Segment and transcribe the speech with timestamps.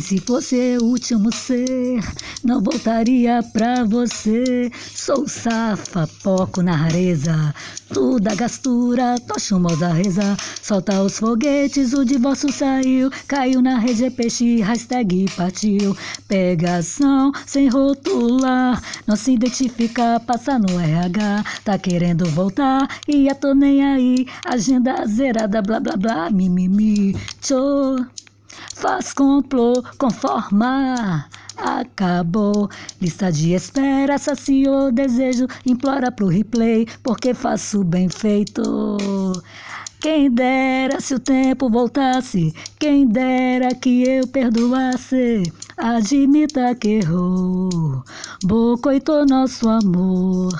[0.00, 2.00] Se fosse o último ser,
[2.42, 4.70] não voltaria pra você.
[4.94, 7.54] Sou safa, poco na rareza,
[7.92, 10.36] tudo a gastura, tocha moda reza.
[10.62, 15.94] Solta os foguetes, o divórcio saiu, caiu na rede, peixe, hashtag partiu.
[16.26, 21.44] Pegação sem rotular, não se identifica, passa no RH.
[21.64, 24.26] Tá querendo voltar e eu tô nem aí.
[24.46, 28.04] Agenda zerada, blá blá blá, mimimi, tchô.
[28.74, 31.28] Faz complô, conformar.
[31.56, 32.68] Acabou,
[33.00, 38.62] lista de espera, saciou desejo, implora pro replay, porque faço bem feito.
[40.00, 45.44] Quem dera se o tempo voltasse, quem dera que eu perdoasse.
[45.76, 48.02] Admita que errou,
[48.42, 50.52] bocoitou nosso amor.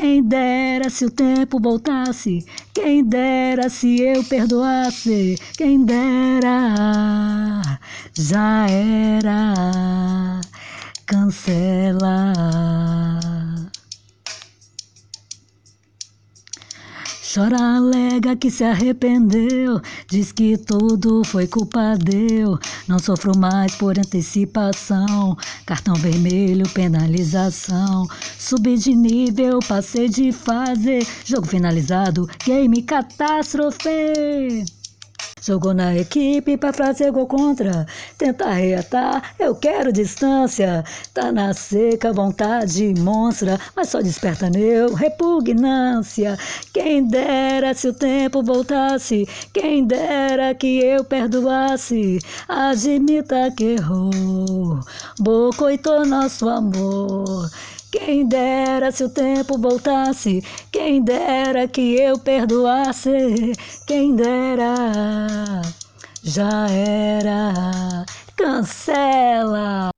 [0.00, 7.60] Quem dera se o tempo voltasse, quem dera se eu perdoasse, quem dera,
[8.14, 10.40] já era,
[11.04, 12.67] cancela.
[17.38, 22.58] Chora, alega que se arrependeu, diz que tudo foi culpa deu.
[22.88, 28.08] Não sofro mais por antecipação, cartão vermelho, penalização.
[28.36, 34.64] Subi de nível, passei de fase, jogo finalizado, game catástrofe.
[35.40, 37.86] Jogou na equipe pra fazer gol contra.
[38.16, 40.84] Tenta reatar, eu quero distância.
[41.14, 46.38] Tá na seca, vontade monstra, mas só desperta meu repugnância.
[46.72, 52.18] Quem dera se o tempo voltasse, quem dera que eu perdoasse.
[52.48, 54.80] Admita que errou,
[55.18, 57.50] bocoitou nosso amor.
[57.90, 63.52] Quem dera se o tempo voltasse, quem dera que eu perdoasse,
[63.86, 65.62] quem dera,
[66.22, 68.04] já era,
[68.36, 69.88] cancela.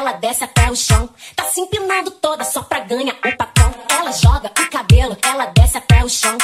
[0.00, 1.08] Ela desce até o chão.
[1.36, 3.74] Tá se empinando toda só pra ganhar o patrão.
[3.90, 6.38] Ela joga o cabelo, ela desce até o chão.